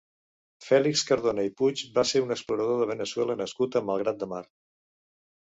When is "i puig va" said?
1.47-2.05